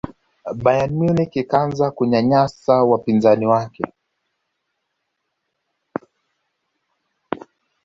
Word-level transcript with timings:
bayern 0.63 0.93
munich 0.99 1.33
ikaanza 1.41 1.85
kunyanyasa 1.95 2.75
wapinzani 2.89 3.45
wake 3.53 3.83